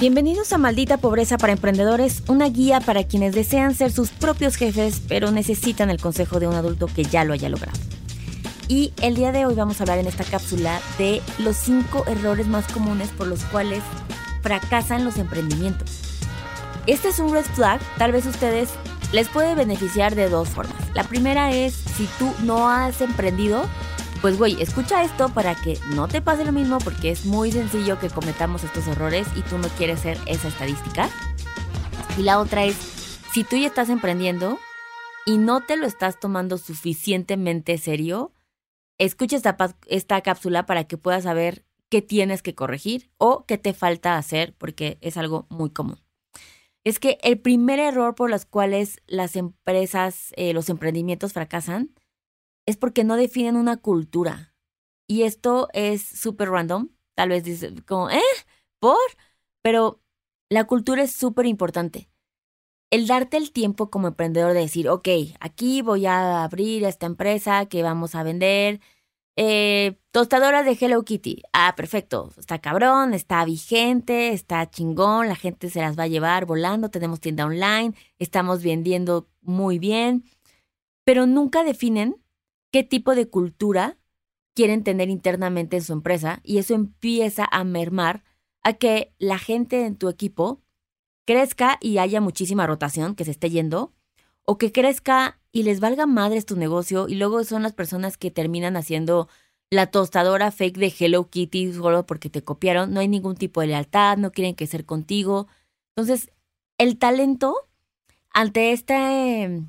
[0.00, 5.02] Bienvenidos a Maldita Pobreza para Emprendedores, una guía para quienes desean ser sus propios jefes,
[5.08, 7.76] pero necesitan el consejo de un adulto que ya lo haya logrado.
[8.68, 12.46] Y el día de hoy vamos a hablar en esta cápsula de los cinco errores
[12.46, 13.82] más comunes por los cuales
[14.40, 15.90] fracasan los emprendimientos.
[16.86, 18.68] Este es un red flag, tal vez ustedes
[19.10, 20.76] les puede beneficiar de dos formas.
[20.94, 23.64] La primera es si tú no has emprendido,
[24.20, 27.98] pues güey, escucha esto para que no te pase lo mismo porque es muy sencillo
[27.98, 31.08] que cometamos estos errores y tú no quieres ser esa estadística.
[32.16, 32.76] Y la otra es,
[33.32, 34.58] si tú ya estás emprendiendo
[35.24, 38.32] y no te lo estás tomando suficientemente serio,
[38.98, 43.72] escucha esta, esta cápsula para que puedas saber qué tienes que corregir o qué te
[43.72, 46.00] falta hacer porque es algo muy común.
[46.84, 51.90] Es que el primer error por los cuales las empresas, eh, los emprendimientos fracasan,
[52.68, 54.54] es porque no definen una cultura.
[55.06, 56.90] Y esto es súper random.
[57.14, 58.20] Tal vez dices como, ¿eh?
[58.78, 58.98] ¿Por?
[59.62, 60.02] Pero
[60.50, 62.10] la cultura es súper importante.
[62.90, 65.08] El darte el tiempo como emprendedor de decir, ok,
[65.40, 68.80] aquí voy a abrir esta empresa que vamos a vender.
[69.36, 71.44] Eh, tostadoras de Hello Kitty.
[71.54, 72.34] Ah, perfecto.
[72.36, 77.20] Está cabrón, está vigente, está chingón, la gente se las va a llevar volando, tenemos
[77.20, 80.24] tienda online, estamos vendiendo muy bien,
[81.04, 82.16] pero nunca definen
[82.70, 83.96] qué tipo de cultura
[84.54, 88.24] quieren tener internamente en su empresa y eso empieza a mermar
[88.62, 90.60] a que la gente en tu equipo
[91.26, 93.92] crezca y haya muchísima rotación, que se esté yendo,
[94.44, 98.30] o que crezca y les valga madres tu negocio y luego son las personas que
[98.30, 99.28] terminan haciendo
[99.70, 103.68] la tostadora fake de Hello Kitty solo porque te copiaron, no hay ningún tipo de
[103.68, 105.48] lealtad, no quieren que ser contigo.
[105.94, 106.30] Entonces,
[106.78, 107.54] el talento
[108.32, 109.62] ante este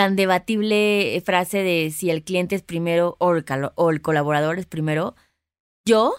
[0.00, 5.14] tan debatible frase de si el cliente es primero o el, colaborador es primero,
[5.84, 6.14] yo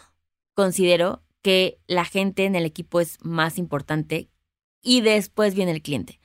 [0.54, 4.30] considero que la gente en el equipo es más importante
[4.84, 6.20] y después viene el cliente.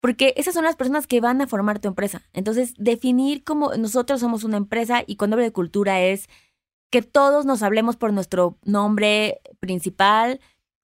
[0.00, 2.28] Porque esas son las personas que van a formar tu empresa.
[2.32, 6.28] Entonces, definir cómo nosotros somos una empresa y cuando hablo de cultura es
[6.92, 10.38] que todos nos hablemos por nuestro nombre principal,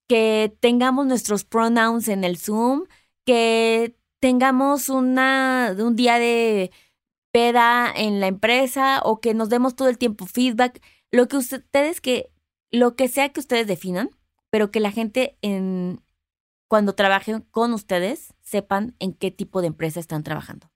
[0.09, 2.83] que tengamos nuestros pronouns en el Zoom,
[3.25, 6.71] que tengamos una, un día de
[7.31, 12.01] peda en la empresa o que nos demos todo el tiempo feedback, lo que ustedes
[12.01, 12.31] que,
[12.71, 14.09] lo que sea que ustedes definan,
[14.49, 16.01] pero que la gente en,
[16.67, 20.71] cuando trabajen con ustedes sepan en qué tipo de empresa están trabajando.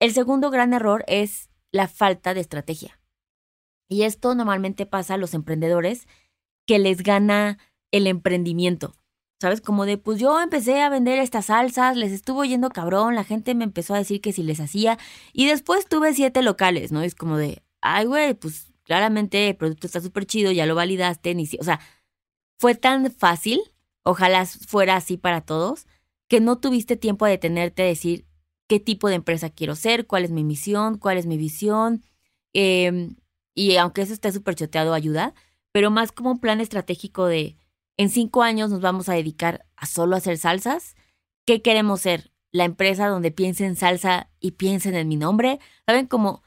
[0.00, 3.00] El segundo gran error es la falta de estrategia.
[3.88, 6.06] Y esto normalmente pasa a los emprendedores
[6.66, 7.58] que les gana
[7.92, 8.94] el emprendimiento.
[9.40, 9.60] ¿Sabes?
[9.60, 13.54] Como de, pues yo empecé a vender estas salsas, les estuvo yendo cabrón, la gente
[13.54, 14.98] me empezó a decir que si les hacía,
[15.32, 17.02] y después tuve siete locales, ¿no?
[17.02, 21.34] es como de, ay, güey, pues claramente el producto está súper chido, ya lo validaste,
[21.34, 21.80] ni si, o sea,
[22.58, 23.60] fue tan fácil,
[24.04, 25.86] ojalá fuera así para todos,
[26.28, 28.26] que no tuviste tiempo a detenerte a decir
[28.68, 32.02] qué tipo de empresa quiero ser, cuál es mi misión, cuál es mi visión,
[32.54, 33.16] em,
[33.54, 35.34] y aunque eso esté súper choteado, ayuda,
[35.72, 37.56] pero más como un plan estratégico de
[37.96, 40.94] en cinco años nos vamos a dedicar a solo hacer salsas.
[41.46, 42.32] ¿Qué queremos ser?
[42.52, 45.60] La empresa donde piensen en salsa y piensen en mi nombre.
[45.86, 46.06] ¿Saben?
[46.06, 46.42] Como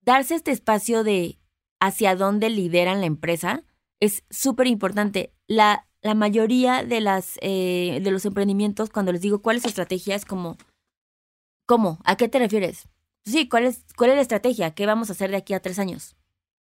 [0.00, 1.38] darse este espacio de
[1.80, 3.64] hacia dónde lideran la empresa
[4.00, 5.32] es súper importante.
[5.46, 9.68] La, la mayoría de, las, eh, de los emprendimientos, cuando les digo cuál es su
[9.68, 10.56] estrategia, es como,
[11.66, 11.98] ¿cómo?
[12.04, 12.88] ¿A qué te refieres?
[13.24, 14.74] Sí, ¿cuál es, ¿cuál es la estrategia?
[14.74, 16.16] ¿Qué vamos a hacer de aquí a tres años?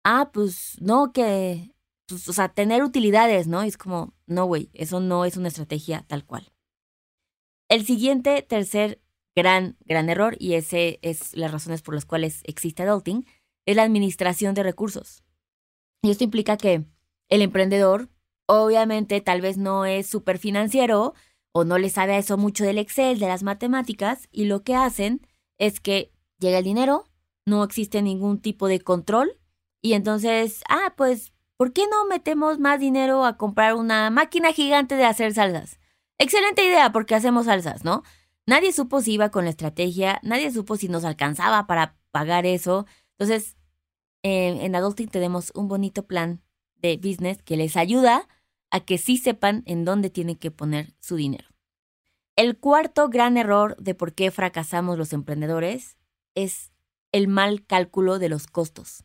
[0.03, 1.73] Ah, pues no, que
[2.07, 3.61] pues, o sea, tener utilidades, ¿no?
[3.61, 6.51] Es como, no, güey, eso no es una estrategia tal cual.
[7.69, 9.01] El siguiente, tercer
[9.35, 13.25] gran, gran error, y ese es las razones por las cuales existe adulting,
[13.65, 15.23] es la administración de recursos.
[16.01, 16.85] Y esto implica que
[17.29, 18.09] el emprendedor,
[18.47, 21.13] obviamente, tal vez no es súper financiero
[21.51, 24.75] o no le sabe a eso mucho del Excel, de las matemáticas, y lo que
[24.75, 27.05] hacen es que llega el dinero,
[27.45, 29.39] no existe ningún tipo de control,
[29.81, 34.95] y entonces, ah, pues ¿por qué no metemos más dinero a comprar una máquina gigante
[34.95, 35.79] de hacer salsas?
[36.17, 38.03] Excelente idea, porque hacemos salsas, ¿no?
[38.45, 42.85] Nadie supo si iba con la estrategia, nadie supo si nos alcanzaba para pagar eso.
[43.17, 43.57] Entonces,
[44.23, 46.41] en Adulting tenemos un bonito plan
[46.75, 48.27] de business que les ayuda
[48.71, 51.47] a que sí sepan en dónde tienen que poner su dinero.
[52.35, 55.97] El cuarto gran error de por qué fracasamos los emprendedores
[56.35, 56.71] es
[57.11, 59.03] el mal cálculo de los costos.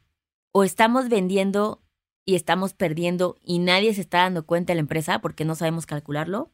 [0.53, 1.82] O estamos vendiendo
[2.25, 5.87] y estamos perdiendo y nadie se está dando cuenta de la empresa porque no sabemos
[5.87, 6.53] calcularlo.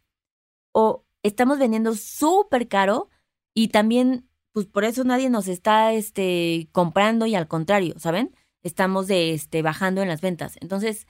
[0.72, 3.08] O estamos vendiendo súper caro
[3.54, 8.34] y también, pues por eso nadie nos está este, comprando y al contrario, ¿saben?
[8.62, 10.56] Estamos de, este, bajando en las ventas.
[10.60, 11.06] Entonces,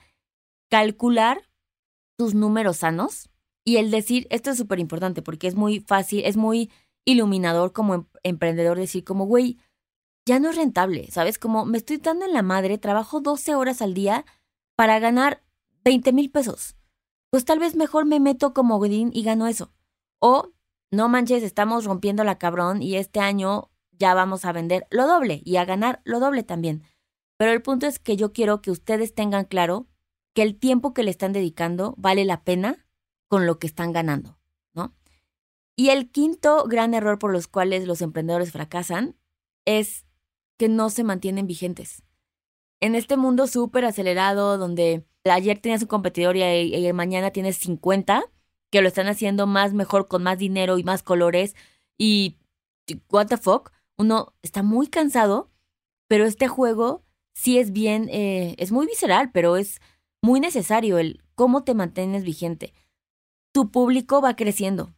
[0.69, 1.49] calcular
[2.17, 3.29] tus números sanos
[3.65, 6.71] Y el decir, esto es súper importante porque es muy fácil, es muy
[7.05, 9.57] iluminador como em- emprendedor decir como, güey,
[10.25, 11.39] ya no es rentable, ¿sabes?
[11.39, 14.25] Como me estoy dando en la madre, trabajo 12 horas al día
[14.79, 15.43] para ganar
[15.83, 16.77] 20 mil pesos.
[17.29, 19.73] Pues tal vez mejor me meto como Godín y gano eso.
[20.19, 20.53] O,
[20.89, 25.41] no manches, estamos rompiendo la cabrón y este año ya vamos a vender lo doble
[25.43, 26.83] y a ganar lo doble también.
[27.35, 29.85] Pero el punto es que yo quiero que ustedes tengan claro
[30.33, 32.87] que el tiempo que le están dedicando vale la pena
[33.27, 34.39] con lo que están ganando,
[34.73, 34.95] ¿no?
[35.75, 39.17] Y el quinto gran error por los cuales los emprendedores fracasan
[39.65, 40.05] es
[40.57, 42.01] que no se mantienen vigentes.
[42.81, 48.23] En este mundo súper acelerado, donde ayer tenías un competidor y, mañana tienes 50,
[48.71, 51.55] que lo están haciendo más mejor, con más dinero y más colores,
[51.97, 52.37] y
[53.11, 55.51] what the fuck, uno está muy cansado,
[56.07, 57.03] pero este juego
[57.33, 59.79] sí es bien, eh, es muy visceral, pero es
[60.21, 62.73] muy necesario el cómo te mantienes vigente.
[63.51, 64.93] Tu público va creciendo.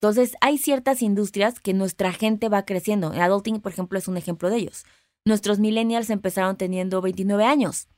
[0.00, 3.12] Entonces, hay ciertas industrias que nuestra gente va creciendo.
[3.12, 4.84] Adulting, por ejemplo, es un ejemplo de ellos.
[5.24, 7.88] Nuestros millennials empezaron teniendo 29 años.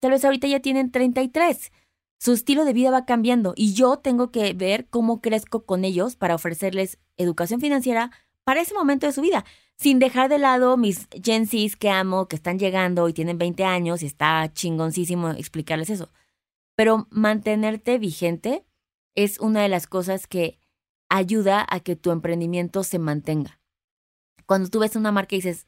[0.00, 1.72] Tal vez ahorita ya tienen 33.
[2.18, 6.16] Su estilo de vida va cambiando y yo tengo que ver cómo crezco con ellos
[6.16, 8.10] para ofrecerles educación financiera
[8.44, 9.44] para ese momento de su vida,
[9.76, 13.64] sin dejar de lado mis Gen Zs que amo, que están llegando y tienen 20
[13.64, 16.10] años y está chingoncísimo explicarles eso.
[16.76, 18.64] Pero mantenerte vigente
[19.14, 20.58] es una de las cosas que
[21.08, 23.60] ayuda a que tu emprendimiento se mantenga.
[24.46, 25.66] Cuando tú ves una marca y dices,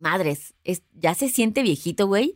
[0.00, 2.34] madres, es, ya se siente viejito, güey,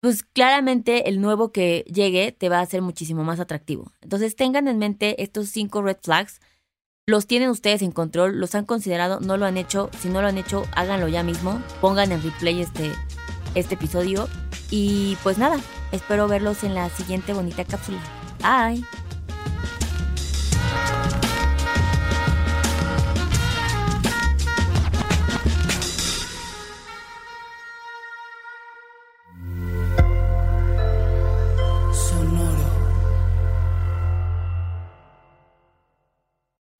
[0.00, 3.92] pues claramente el nuevo que llegue te va a hacer muchísimo más atractivo.
[4.00, 6.40] Entonces tengan en mente estos cinco red flags.
[7.06, 9.90] Los tienen ustedes en control, los han considerado, no lo han hecho.
[9.98, 11.60] Si no lo han hecho, háganlo ya mismo.
[11.80, 12.92] Pongan en replay este,
[13.54, 14.28] este episodio.
[14.70, 15.58] Y pues nada,
[15.90, 18.00] espero verlos en la siguiente bonita cápsula.
[18.40, 18.97] Bye.